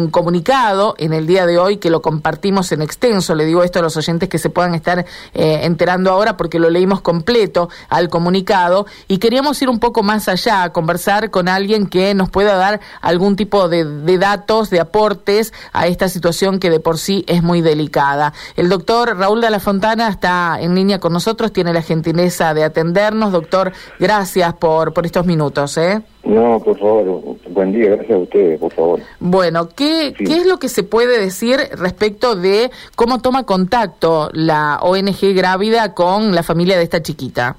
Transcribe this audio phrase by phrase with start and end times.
[0.00, 3.34] un comunicado en el día de hoy que lo compartimos en extenso.
[3.34, 6.70] Le digo esto a los oyentes que se puedan estar eh, enterando ahora porque lo
[6.70, 11.86] leímos completo al comunicado y queríamos ir un poco más allá, a conversar con alguien
[11.86, 16.70] que nos pueda dar algún tipo de, de datos, de aportes a esta situación que
[16.70, 18.32] de por sí es muy delicada.
[18.56, 22.64] El doctor Raúl de la Fontana está en línea con nosotros, tiene la gentileza de
[22.64, 23.32] atendernos.
[23.32, 25.76] Doctor, gracias por, por estos minutos.
[25.76, 26.02] ¿eh?
[26.30, 29.00] No, por favor, buen día, gracias a ustedes, por favor.
[29.18, 34.78] Bueno, ¿qué, ¿qué es lo que se puede decir respecto de cómo toma contacto la
[34.80, 37.56] ONG Grávida con la familia de esta chiquita?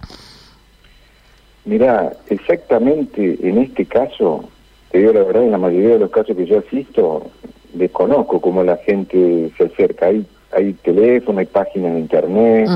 [1.65, 4.45] Mira, exactamente en este caso,
[4.89, 7.29] te digo la verdad, en la mayoría de los casos que yo asisto,
[7.73, 10.05] desconozco cómo la gente se acerca.
[10.05, 12.69] Hay, hay teléfono, hay páginas de internet,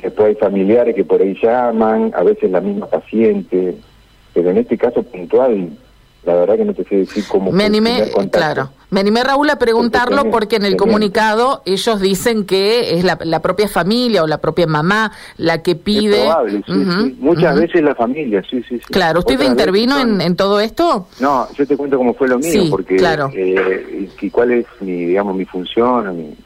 [0.00, 3.78] después hay familiares que por ahí llaman, a veces la misma paciente
[4.38, 5.70] pero en este caso puntual,
[6.22, 7.50] la verdad que no te sé decir cómo.
[7.50, 8.70] Me animé, claro.
[8.88, 13.66] Me animé, Raúl, a preguntarlo porque en el comunicado ellos dicen que es la, propia
[13.66, 16.20] familia o la propia mamá la que pide.
[16.20, 18.78] probable, sí, Muchas veces la familia, sí, sí.
[18.78, 18.84] sí.
[18.86, 21.08] Claro, ¿usted intervino en, en, todo esto?
[21.18, 22.94] No, yo te cuento cómo fue lo mío, porque.
[22.94, 23.28] Claro.
[23.34, 26.36] Eh, y cuál es mi, digamos, mi función, mi,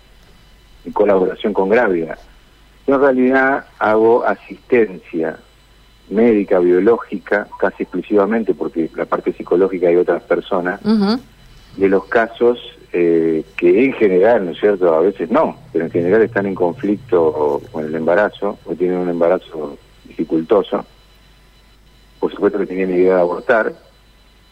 [0.86, 2.16] mi colaboración con Gravia.
[2.86, 5.36] Yo en realidad hago asistencia
[6.12, 10.80] médica, biológica, casi exclusivamente, porque la parte psicológica hay otras personas,
[11.76, 12.58] de los casos
[12.92, 14.94] eh, que en general, ¿no es cierto?
[14.94, 19.08] A veces no, pero en general están en conflicto con el embarazo o tienen un
[19.08, 20.84] embarazo dificultoso.
[22.20, 23.72] Por supuesto que tenían idea de abortar.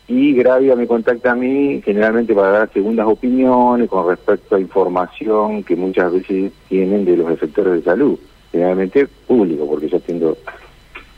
[0.09, 5.63] Y Gravia me contacta a mí generalmente para dar segundas opiniones con respecto a información
[5.63, 8.19] que muchas veces tienen de los efectores de salud,
[8.51, 10.37] generalmente público, porque yo atiendo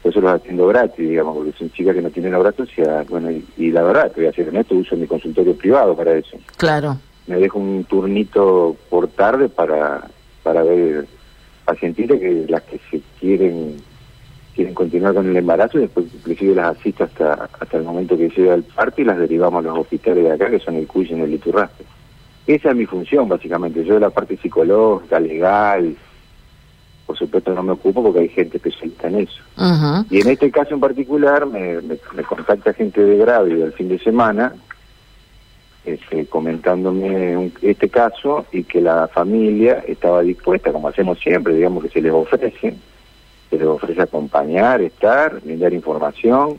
[0.05, 3.71] eso lo haciendo gratis, digamos, porque son chicas que no tienen abrazos y, bueno, y,
[3.71, 6.37] la verdad, te voy a en esto, uso mi consultorio privado para eso.
[6.57, 6.99] Claro.
[7.27, 10.09] Me dejo un turnito por tarde para,
[10.43, 11.07] para ver
[11.65, 13.77] pacientitas que las que se quieren
[14.55, 18.29] quieren continuar con el embarazo y después inclusive las asisto hasta hasta el momento que
[18.29, 21.09] llega el parto y las derivamos a los hospitales de acá que son el CUY
[21.11, 21.85] y el Iturraspe.
[22.47, 25.97] Esa es mi función básicamente, yo la parte psicológica, legal,
[27.07, 29.43] por supuesto no me ocupo porque hay gente especialista en eso.
[30.11, 33.99] Y en este caso en particular me, me, contacta gente de Gravio el fin de
[33.99, 34.53] semana
[35.85, 41.91] este, comentándome este caso y que la familia estaba dispuesta, como hacemos siempre, digamos que
[41.91, 42.77] se les ofrece,
[43.51, 46.59] se les ofrece acompañar, estar, brindar información.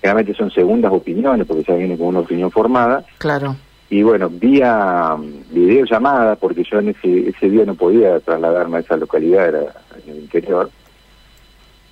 [0.00, 3.04] Generalmente son segundas opiniones porque ya viene con una opinión formada.
[3.18, 3.56] Claro
[3.88, 5.16] y bueno, vía
[5.50, 9.72] videollamada, porque yo en ese, ese día no podía trasladarme a esa localidad, era
[10.04, 10.70] en el interior,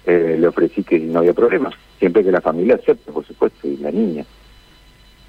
[0.05, 3.77] eh, le ofrecí que no había problema, siempre que la familia acepte, por supuesto, y
[3.77, 4.25] la niña.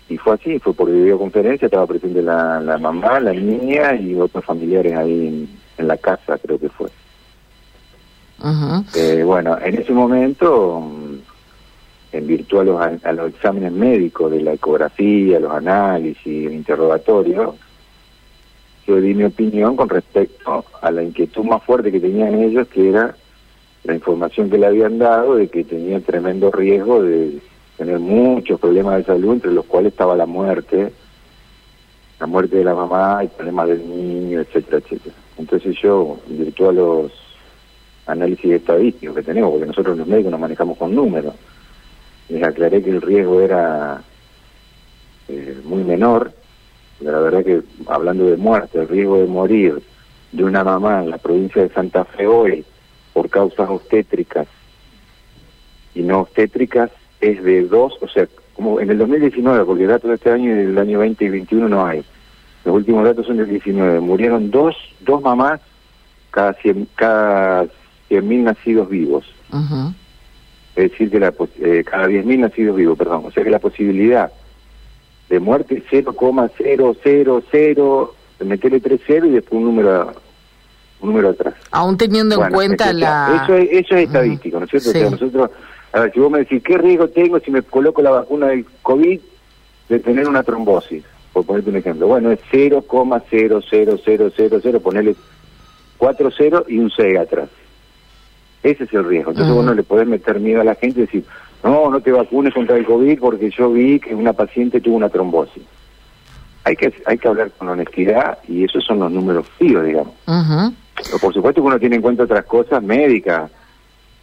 [0.09, 4.43] Y fue así, fue por videoconferencia, estaba presente la, la mamá, la niña y otros
[4.43, 5.47] familiares ahí
[5.77, 6.89] en, la casa, creo que fue.
[8.95, 10.81] eh, bueno, en ese momento
[12.17, 17.55] en virtud a los, a los exámenes médicos de la ecografía, los análisis, el interrogatorio,
[18.87, 22.89] yo di mi opinión con respecto a la inquietud más fuerte que tenían ellos, que
[22.89, 23.15] era
[23.83, 27.39] la información que le habían dado de que tenía tremendo riesgo de
[27.77, 30.93] tener muchos problemas de salud, entre los cuales estaba la muerte,
[32.19, 35.15] la muerte de la mamá, y problemas del niño, etcétera, etcétera.
[35.37, 37.11] Entonces yo, en virtud a los
[38.05, 41.33] análisis estadísticos que tenemos, porque nosotros los médicos nos manejamos con números,
[42.29, 44.01] les aclaré que el riesgo era
[45.27, 46.31] eh, muy menor,
[46.99, 49.81] la verdad que hablando de muerte, el riesgo de morir
[50.31, 52.65] de una mamá en la provincia de Santa Fe hoy
[53.13, 54.47] por causas obstétricas
[55.93, 56.91] y no obstétricas
[57.21, 60.65] es de dos, o sea, como en el 2019, porque datos de este año y
[60.65, 62.03] del año 20 y 21 no hay.
[62.63, 63.99] Los últimos datos son del 19.
[63.99, 65.61] Murieron dos, dos mamás
[66.31, 67.63] cada 100 cada
[68.09, 69.25] 100.000 nacidos vivos
[70.75, 74.31] es decir, que la, eh, cada 10.000 nacidos vivos, perdón, o sea que la posibilidad
[75.29, 76.51] de muerte 0,000,
[78.39, 80.13] meterle 3 ceros y después un número
[81.01, 81.53] un número atrás.
[81.71, 83.41] Aún teniendo en cuenta la...
[83.43, 84.89] Eso es, eso es estadístico, ¿no es cierto?
[84.89, 85.49] O sea, nosotros,
[85.91, 88.65] a ver, si vos me decís, ¿qué riesgo tengo si me coloco la vacuna del
[88.81, 89.19] COVID
[89.89, 91.03] de tener una trombosis?
[91.33, 92.07] Por ponerte un ejemplo.
[92.07, 95.15] Bueno, es 0,00000, ponerle
[95.97, 97.49] 4 ceros y un 6 atrás.
[98.65, 99.29] Ese es el riesgo.
[99.29, 101.23] Entonces vos no le podés meter miedo a la gente y decir,
[101.63, 105.09] no, no te vacunes contra el COVID porque yo vi que una paciente tuvo una
[105.09, 105.61] trombosis.
[106.63, 110.15] Hay que, hay que hablar con honestidad y esos son los números fríos, digamos.
[111.21, 113.51] por supuesto que uno tiene en cuenta otras cosas médicas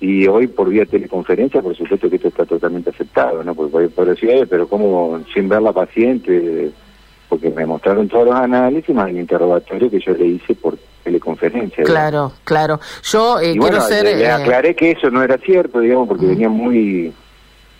[0.00, 3.54] y hoy por vía teleconferencia, por supuesto que esto está totalmente aceptado, ¿no?
[3.54, 6.72] Porque por decir, pero como sin ver la paciente
[7.32, 11.82] porque me mostraron todos los análisis más el interrogatorio que yo le hice por teleconferencia.
[11.82, 12.78] Claro, claro.
[13.04, 14.04] Yo eh, quiero ser...
[14.04, 17.10] Le, eh, aclaré que eso no era cierto, digamos, porque venía muy...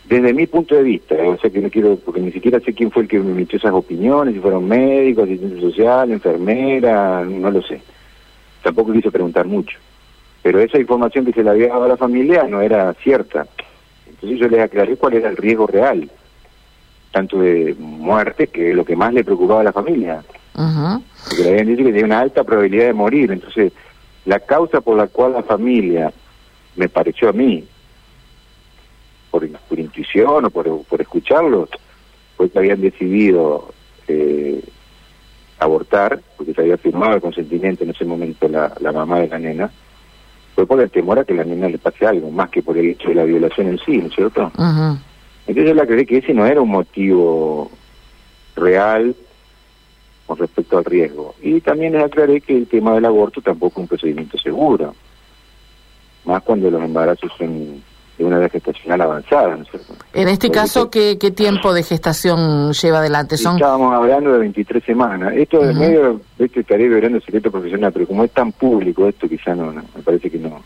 [0.07, 2.91] Desde mi punto de vista, o sea que no quiero, porque ni siquiera sé quién
[2.91, 7.61] fue el que me emitió esas opiniones, si fueron médicos, asistente social, enfermera, no lo
[7.61, 7.83] sé.
[8.63, 9.79] Tampoco quise preguntar mucho.
[10.43, 13.47] Pero esa información que se le había dado a la familia no era cierta.
[14.09, 16.11] Entonces yo les aclaré cuál era el riesgo real
[17.13, 20.25] tanto de muerte, que es lo que más le preocupaba a la familia.
[20.55, 23.31] Porque le habían dicho que tenía una alta probabilidad de morir.
[23.31, 23.73] Entonces,
[24.25, 26.13] la causa por la cual la familia,
[26.77, 27.65] me pareció a mí,
[29.31, 31.69] por, por intuición o por, por escucharlos,
[32.37, 33.73] fue que habían decidido
[34.09, 34.63] eh,
[35.59, 39.39] abortar, porque se había firmado el consentimiento en ese momento la, la mamá de la
[39.39, 39.71] nena,
[40.55, 42.91] fue por el temor a que la nena le pase algo, más que por el
[42.91, 44.51] hecho de la violación en sí, ¿no es cierto?
[45.47, 47.71] Entonces yo le aclaré que ese no era un motivo
[48.57, 49.15] real
[50.27, 51.35] con respecto al riesgo.
[51.43, 54.95] Y también les aclaré que el tema del aborto tampoco es un procedimiento seguro,
[56.25, 57.83] más cuando los embarazos son
[58.19, 59.57] de una edad gestacional avanzada.
[59.57, 59.65] ¿no
[60.13, 63.37] En este caso, ¿qué, ¿qué tiempo de gestación lleva adelante?
[63.37, 63.57] Son...
[63.57, 65.33] Estábamos hablando de 23 semanas.
[65.35, 69.29] Esto de medio, este estaré verano el secreto profesional, pero como es tan público esto,
[69.29, 70.63] quizá no, no me parece que no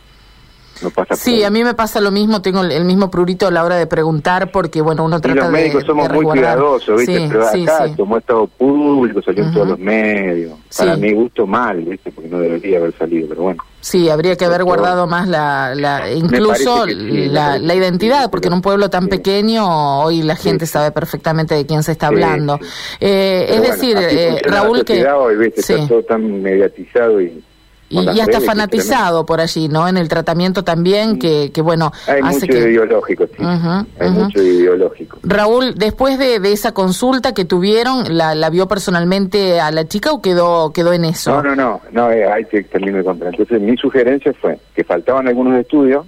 [0.82, 3.64] no pasa Sí, a mí me pasa lo mismo, tengo el, mismo prurito a la
[3.64, 7.26] hora de preguntar porque, bueno, uno trata y los médicos somos muy cuidadosos, ¿viste?
[7.28, 10.52] Pero acá, como estado público, salió en todos los medios.
[10.76, 12.10] Para mi gusto mal, ¿viste?
[12.10, 13.62] Porque no debería haber salido, pero bueno.
[13.80, 18.60] Sí, habría que haber guardado más la, la incluso la, la, identidad, porque en un
[18.60, 22.58] pueblo tan pequeño hoy la gente sabe perfectamente de quién se está hablando.
[23.00, 25.06] Eh, es decir, eh, Raúl, que...
[25.06, 25.60] Hoy, ¿viste?
[25.60, 27.44] Está todo tan mediatizado y
[27.88, 29.86] y ya está fanatizado por allí, ¿no?
[29.86, 31.92] En el tratamiento también, que, que bueno...
[32.06, 33.42] Hay mucho ideológico, sí.
[34.00, 35.18] Hay mucho ideológico.
[35.22, 40.12] Raúl, después de, de, esa consulta que tuvieron, ¿la, ¿la vio personalmente a la chica
[40.12, 41.42] o quedó quedó en eso?
[41.42, 43.28] No, no, no, no eh, ahí te termino de contar.
[43.28, 46.06] Entonces, mi sugerencia fue que faltaban algunos estudios,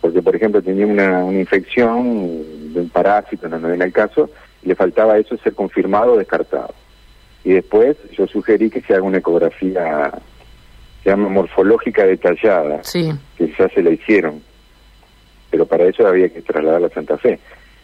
[0.00, 4.30] porque, por ejemplo, tenía una, una infección de un parásito, no, no era el caso,
[4.62, 6.74] y le faltaba eso ser confirmado o descartado.
[7.44, 10.12] Y después yo sugerí que se haga una ecografía
[11.02, 12.82] se llama morfológica detallada,
[13.36, 14.42] que ya se la hicieron,
[15.50, 17.38] pero para eso había que trasladar a Santa Fe.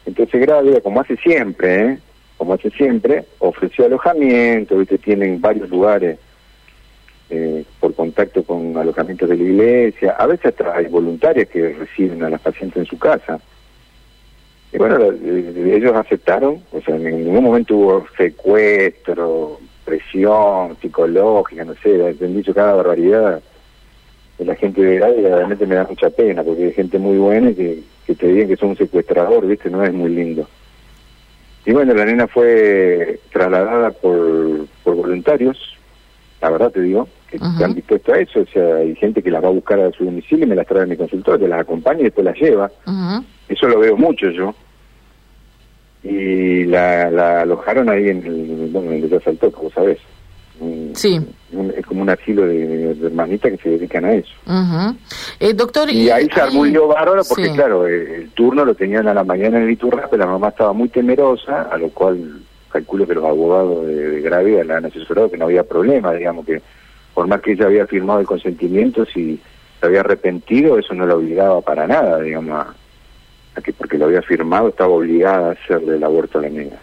[0.07, 1.99] Entonces Gravia, como hace siempre, ¿eh?
[2.37, 4.99] como hace siempre, ofreció alojamiento, ¿viste?
[4.99, 6.19] tienen varios lugares
[7.31, 12.23] eh, por contacto con alojamientos de la iglesia, a veces hasta hay voluntarias que reciben
[12.23, 13.41] a las pacientes en su casa.
[14.73, 22.17] Y bueno, ellos aceptaron, o sea, en ningún momento hubo secuestro, presión psicológica, no sé,
[22.21, 23.41] han dicho cada barbaridad
[24.39, 27.17] de la gente de edad y realmente me da mucha pena porque hay gente muy
[27.17, 29.71] buena que, que te digan que son un secuestrador, ¿viste?
[29.71, 30.47] No es muy lindo.
[31.65, 35.59] Y bueno, la nena fue trasladada por, por voluntarios,
[36.41, 39.43] la verdad te digo, que están dispuestos a eso, o sea, hay gente que las
[39.43, 42.01] va a buscar a su domicilio y me las trae a mi consultorio, las acompaña
[42.01, 42.71] y después las lleva.
[43.49, 44.55] Eso lo veo mucho yo
[46.09, 49.99] y la, la alojaron ahí en el, bueno, en el de Salto, como sabes.
[50.95, 51.21] Sí.
[51.77, 54.33] es como un asilo de, hermanitas que se dedican a eso.
[55.39, 59.15] eh, doctor, y, ahí se armó bárbaro porque, claro, eh, el, turno lo tenían a
[59.15, 62.41] la mañana en el Iturraspe, la mamá estaba muy temerosa, a lo cual
[62.71, 66.45] calculo que los abogados de, de Gravia la han asesorado que no había problema, digamos,
[66.45, 66.61] que
[67.15, 69.41] por más que ella había firmado el consentimiento, si
[69.79, 72.75] se había arrepentido, eso no la obligaba para nada, digamos, a,
[73.61, 76.77] que porque lo había firmado estaba obligada a hacerle el aborto a la nena.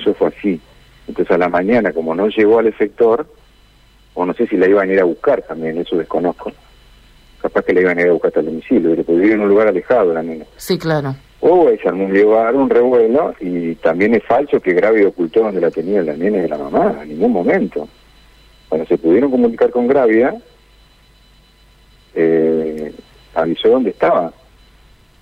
[0.00, 0.60] Eso fue así.
[1.06, 3.26] Entonces a la mañana, como no llegó al efector,
[4.14, 6.52] o no sé si la iban a ir a buscar también, eso desconozco.
[7.40, 9.48] Capaz que la iban a ir a buscar hasta el domicilio, pero vivir en un
[9.48, 10.46] lugar alejado la nena.
[10.56, 11.14] Sí, claro.
[11.40, 15.70] O ella un llevar un revuelo y también es falso que Gravia ocultó donde la
[15.70, 17.86] tenía la nena y la mamá, en ningún momento.
[18.68, 20.34] Cuando se pudieron comunicar con Gravia,
[22.14, 22.94] eh,
[23.34, 24.32] avisó dónde estaba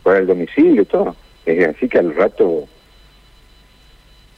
[0.03, 1.17] para el domicilio y todo.
[1.45, 2.69] Es así que al rato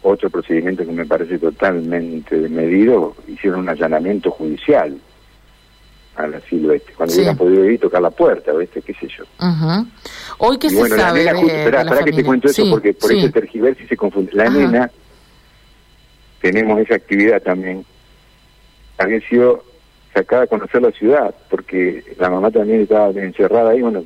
[0.02, 4.98] otro procedimiento que me parece totalmente medido, hicieron un allanamiento judicial
[6.16, 8.82] al asilo este, cuando hubieran podido ir y tocar la puerta, ¿viste?
[8.82, 9.24] ¿Qué sé yo?
[10.38, 14.32] Hoy que se sabe espera, que te cuento eso porque por ese tergiverso se confunde.
[14.34, 14.90] La nena,
[16.40, 17.84] tenemos esa actividad también,
[18.98, 19.64] había sido
[20.12, 24.04] sacada a conocer la ciudad, porque la mamá también estaba encerrada ahí, bueno,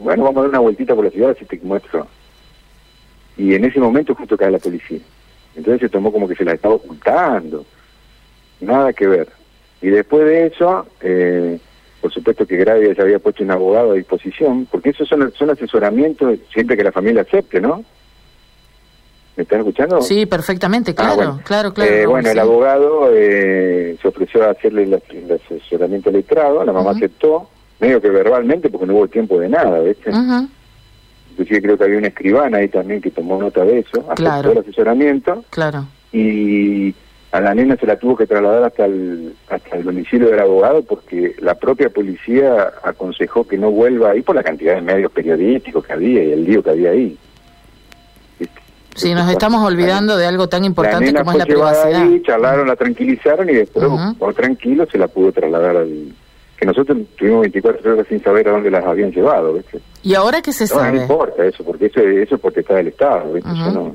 [0.00, 2.06] bueno, vamos a dar una vueltita por la ciudad, si te muestro.
[3.36, 5.00] Y en ese momento justo cae la policía.
[5.54, 7.64] Entonces se tomó como que se la estaba ocultando.
[8.60, 9.28] Nada que ver.
[9.82, 11.58] Y después de eso, eh,
[12.00, 15.50] por supuesto que Gravia ya había puesto un abogado a disposición, porque esos son, son
[15.50, 17.84] asesoramientos siempre que la familia acepte, ¿no?
[19.36, 20.00] ¿Me están escuchando?
[20.00, 21.92] Sí, perfectamente, ah, claro, claro, claro.
[21.92, 27.50] Eh, bueno, el abogado eh, se ofreció a hacerle el, asesoramiento letrado, la mamá aceptó,
[27.80, 29.96] medio que verbalmente, porque no hubo tiempo de nada, ¿ves?
[31.30, 34.58] Inclusive creo que había una escribana ahí también que tomó nota de eso, aceptó el
[34.58, 35.44] asesoramiento.
[35.50, 35.86] Claro.
[36.12, 36.94] Y
[37.32, 40.82] a la nena se la tuvo que trasladar hasta el, hasta el domicilio del abogado
[40.82, 45.84] porque la propia policía aconsejó que no vuelva ahí por la cantidad de medios periodísticos
[45.84, 47.18] que había y el lío que había ahí.
[48.94, 52.02] Sí, nos estamos olvidando de algo tan importante como es la privacidad.
[52.02, 56.14] Ahí, charlaron, la tranquilizaron y después, uh tranquilo, se la pudo trasladar al...
[56.56, 59.80] Que nosotros tuvimos 24 horas sin saber a dónde las habían llevado, ¿viste?
[60.02, 60.96] ¿Y ahora qué se sabe?
[60.96, 63.50] No importa eso, porque eso, eso es potestad del Estado, ¿viste?
[63.50, 63.94] no,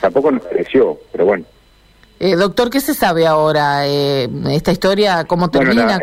[0.00, 1.44] tampoco nos pareció, pero bueno.
[2.20, 3.86] Eh, doctor, ¿qué se sabe ahora?
[3.86, 6.00] Eh, ¿Esta historia cómo termina?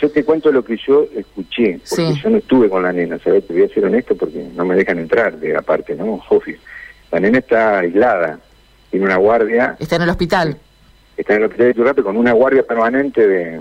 [0.00, 3.46] yo te cuento lo que yo escuché, porque yo no estuve con la nena, ¿sabes?
[3.46, 6.22] Te voy a ser honesto porque no me dejan entrar de aparte, ¿no?
[6.28, 6.56] Obvio.
[7.10, 8.38] La nena está aislada,
[8.90, 9.76] tiene una guardia.
[9.80, 10.56] Está en el hospital.
[11.16, 13.60] Está en el hospital de Turrape con una guardia permanente de,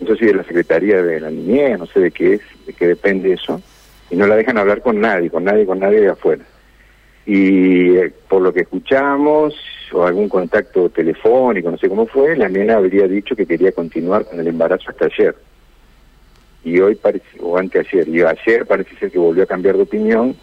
[0.00, 2.72] no sé si de la Secretaría de la Niñez, no sé de qué es, de
[2.72, 3.60] qué depende eso,
[4.10, 6.44] y no la dejan hablar con nadie, con nadie, con nadie de afuera.
[7.26, 9.54] Y eh, por lo que escuchamos,
[9.92, 14.24] o algún contacto telefónico, no sé cómo fue, la nena habría dicho que quería continuar
[14.24, 15.34] con el embarazo hasta ayer.
[16.64, 20.36] Y hoy parece, o anteayer, y ayer parece ser que volvió a cambiar de opinión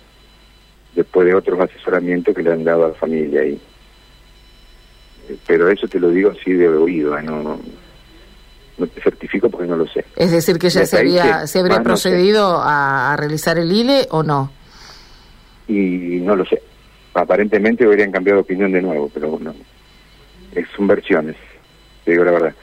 [0.96, 3.60] después de otros asesoramientos que le han dado a la familia ahí.
[5.48, 7.24] Pero eso te lo digo así de oído, ¿eh?
[7.24, 7.60] no,
[8.78, 10.06] no, te certifico porque no lo sé.
[10.16, 14.52] Es decir, que ya se, había, se habría procedido a, realizar el ILE o no.
[15.68, 16.62] Y no lo sé.
[17.14, 19.54] Aparentemente habrían cambiado de opinión de nuevo, pero bueno,
[20.76, 21.36] son versiones,
[22.04, 22.56] te digo la verdad.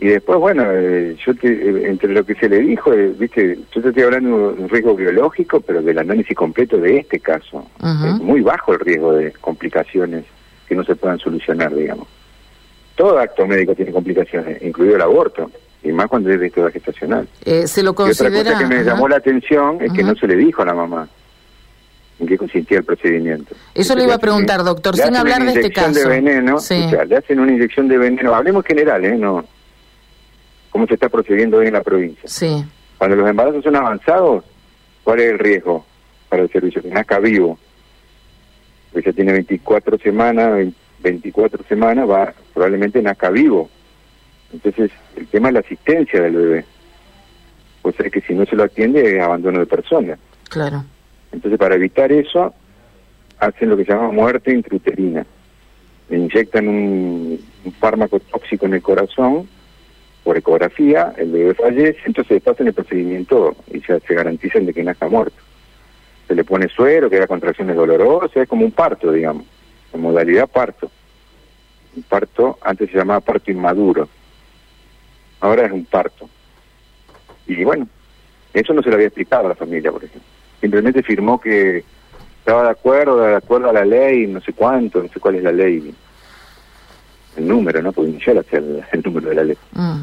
[0.00, 3.82] Y después, bueno, eh, yo te, entre lo que se le dijo, eh, viste, yo
[3.82, 7.66] te estoy hablando de un riesgo biológico, pero del análisis completo de este caso.
[7.82, 10.24] Es muy bajo el riesgo de complicaciones
[10.68, 12.06] que no se puedan solucionar, digamos.
[12.98, 15.52] Todo acto médico tiene complicaciones, incluido el aborto,
[15.84, 17.28] y más cuando es de gestacional.
[17.44, 18.36] Eh, se lo considera...
[18.36, 20.64] Y otra cosa que me llamó la atención es que no se le dijo a
[20.64, 21.08] la mamá
[22.18, 23.54] en qué consistía el procedimiento.
[23.72, 25.92] Eso le iba a preguntar, doctor, sin hablar de este caso.
[25.92, 29.16] De veneno, le hacen una inyección de veneno, hablemos general, ¿eh?
[29.16, 29.44] No,
[30.70, 32.28] cómo se está procediendo hoy en la provincia.
[32.28, 32.64] Sí.
[32.98, 34.42] Cuando los embarazos son avanzados,
[35.04, 35.86] ¿cuál es el riesgo
[36.28, 36.82] para el servicio?
[36.82, 37.60] Que nazca vivo.
[38.92, 40.66] Pues ya tiene 24 semanas,
[41.00, 43.68] 24 semanas, va probablemente nazca vivo.
[44.52, 46.64] Entonces, el tema es la asistencia del bebé.
[47.82, 50.18] Pues es que si no se lo atiende, es abandono de persona.
[50.48, 50.84] Claro.
[51.32, 52.54] Entonces, para evitar eso,
[53.38, 55.26] hacen lo que se llama muerte intrauterina.
[56.08, 57.40] Le inyectan un
[57.78, 59.48] fármaco tóxico en el corazón
[60.28, 64.84] por ecografía, el bebé fallece, entonces pasan el procedimiento y se, se garantizan de que
[64.84, 65.36] nazca muerto.
[66.26, 69.46] Se le pone suero, que da contracciones dolorosas, es como un parto, digamos,
[69.92, 70.90] en modalidad parto.
[71.96, 74.08] Un parto, antes se llamaba parto inmaduro,
[75.40, 76.28] ahora es un parto.
[77.46, 77.88] Y bueno,
[78.52, 80.28] eso no se lo había explicado a la familia, por ejemplo.
[80.60, 81.84] Simplemente firmó que
[82.40, 85.42] estaba de acuerdo, de acuerdo a la ley, no sé cuánto, no sé cuál es
[85.42, 85.94] la ley,
[87.36, 87.92] el número, ¿no?
[87.92, 89.56] Porque inicial hacia el, el número de la ley.
[89.72, 90.02] Mm.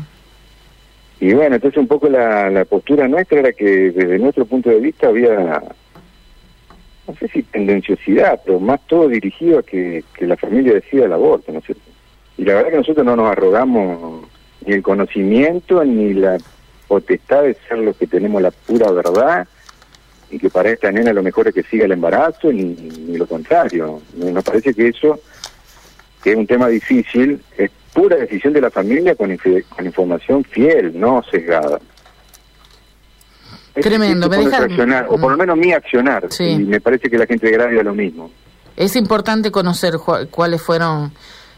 [1.20, 4.80] Y bueno, entonces un poco la, la postura nuestra era que desde nuestro punto de
[4.80, 5.62] vista había,
[7.08, 11.14] no sé si tendenciosidad, pero más todo dirigido a que, que la familia decida el
[11.14, 11.66] aborto, ¿no es?
[12.38, 14.26] Y la verdad que nosotros no nos arrogamos
[14.66, 16.38] ni el conocimiento ni la
[16.88, 19.48] potestad de ser los que tenemos la pura verdad
[20.30, 23.28] y que para esta nena lo mejor es que siga el embarazo ni, ni lo
[23.28, 24.02] contrario.
[24.16, 25.20] Nos parece que eso,
[26.24, 29.36] que es un tema difícil, es pura decisión de la familia con,
[29.70, 31.80] con información fiel, no sesgada.
[33.82, 35.06] Tremendo, me deja...
[35.10, 37.94] o por lo menos mi accionar, y me parece que la gente de Gravia lo
[37.94, 38.32] mismo.
[38.76, 39.96] Es importante conocer
[40.30, 41.12] cuáles fueron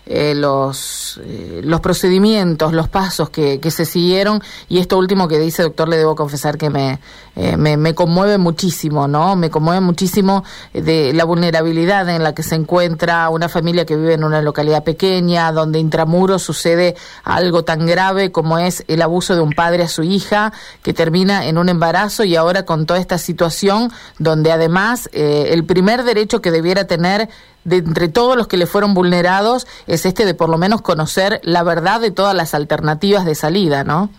[0.10, 5.38] eh, los, eh, los procedimientos, los pasos que, que, se siguieron y esto último que
[5.38, 7.02] dice, doctor, le debo confesar que me,
[7.36, 9.36] eh, me, me, conmueve muchísimo, ¿no?
[9.36, 14.14] Me conmueve muchísimo de la vulnerabilidad en la que se encuentra una familia que vive
[14.14, 16.96] en una localidad pequeña, donde intramuros sucede
[17.26, 21.48] algo tan grave como es el abuso de un padre a su hija, que termina
[21.48, 26.52] en un embarazo y ahora con toda esta situación donde además el primer derecho que
[26.52, 27.28] debiera tener
[27.68, 31.42] de entre todos los que le fueron vulnerados es este de por lo menos conocer
[31.44, 34.10] la verdad de todas las alternativas de salida, ¿no?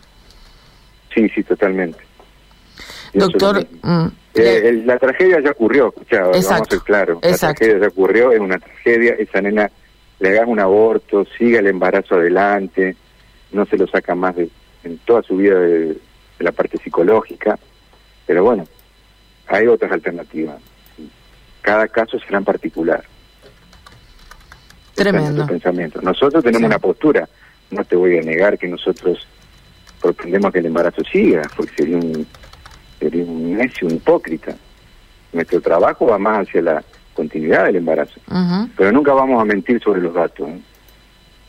[1.14, 1.98] Sí, sí, totalmente.
[3.14, 7.18] Doctor, mm, eh, la tragedia ya ocurrió, vamos a ser claros.
[7.22, 9.70] La tragedia ya ocurrió, es una tragedia, esa nena
[10.20, 12.96] le haga un aborto, siga el embarazo adelante,
[13.52, 14.50] no se lo saca más de,
[14.84, 15.96] en toda su vida de
[16.38, 17.58] la parte psicológica,
[18.26, 18.66] pero bueno,
[19.46, 20.58] hay otras alternativas.
[21.62, 23.02] Cada caso será en particular.
[24.98, 25.46] Tremendo.
[25.46, 26.02] pensamiento.
[26.02, 27.28] Nosotros tenemos una postura,
[27.70, 29.26] no te voy a negar que nosotros
[30.00, 32.26] pretendemos que el embarazo siga, porque sería un,
[32.98, 34.54] sería un necio, un hipócrita.
[35.32, 38.20] Nuestro trabajo va más hacia la continuidad del embarazo,
[38.76, 40.48] pero nunca vamos a mentir sobre los datos.
[40.48, 40.60] ¿eh?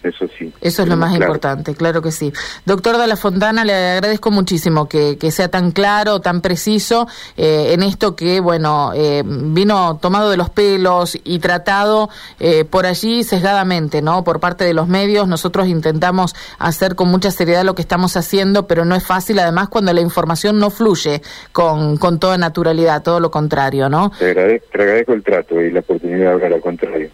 [0.02, 0.54] Eso sí.
[0.62, 2.32] Eso es lo más importante, claro que sí.
[2.66, 7.74] Doctor de la Fontana, le agradezco muchísimo que, que sea tan claro, tan preciso eh,
[7.74, 13.24] en esto que, bueno, eh, vino tomado de los pelos y tratado eh, por allí
[13.26, 14.24] sesgadamente, ¿no?
[14.24, 15.28] Por parte de los medios.
[15.28, 19.68] Nosotros intentamos hacer con mucha seriedad lo que estamos haciendo, pero no es fácil, además,
[19.68, 24.14] cuando la información no fluye con, con toda naturalidad, todo lo contrario, ¿no?
[24.18, 27.10] Te agradezco, te agradezco el trato y la oportunidad de hablar al contrario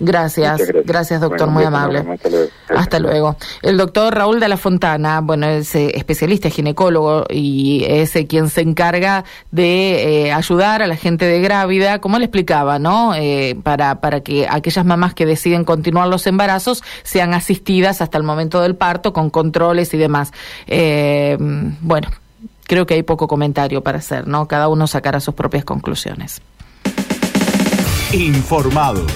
[0.00, 2.04] Gracias, gracias, doctor, muy amable.
[2.68, 3.36] hasta, luego.
[3.62, 8.48] El doctor Raúl de la Fontana, bueno, es eh, especialista, ginecólogo y es eh, quien
[8.48, 13.12] se encarga de eh, ayudar a la gente de grávida, como le explicaba, ¿no?
[13.62, 18.60] para, para que aquellas mamás que deciden continuar los embarazos sean asistidas hasta el momento
[18.60, 20.32] del parto con controles y demás.
[21.80, 22.08] bueno,
[22.64, 24.46] creo que hay poco comentario para hacer, ¿no?
[24.46, 26.40] Cada uno sacará sus propias conclusiones
[28.12, 29.06] informados.